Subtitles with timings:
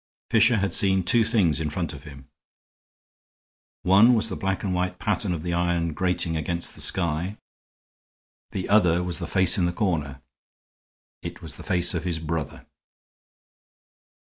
[0.31, 2.27] Fisher had seen two things in front of him.
[3.83, 7.37] One was the black and white pattern of the iron grating against the sky;
[8.49, 10.23] the other was the face in the corner.
[11.21, 12.65] It was the face of his brother.